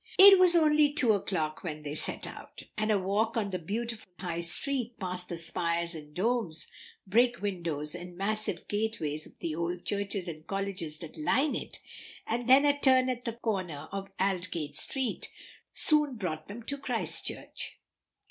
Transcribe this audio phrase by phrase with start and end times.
[0.17, 4.11] It was only two o'clock when they set out, and a walk up the beautiful
[4.19, 6.65] High Street, past the spires and domes,
[7.05, 11.77] brick windows and massive gateways of the old churches and colleges that line it,
[12.25, 15.31] and then a turn at the corner of Aldgate Street,
[15.71, 17.77] soon brought them to Christ Church.